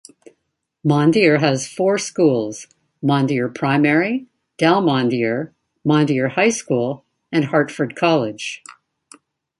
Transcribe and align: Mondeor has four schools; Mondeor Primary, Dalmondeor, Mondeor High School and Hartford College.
Mondeor 0.83 1.41
has 1.41 1.67
four 1.67 1.99
schools; 1.99 2.65
Mondeor 3.03 3.53
Primary, 3.53 4.25
Dalmondeor, 4.57 5.51
Mondeor 5.85 6.31
High 6.31 6.49
School 6.49 7.05
and 7.31 7.45
Hartford 7.45 7.95
College. 7.95 8.63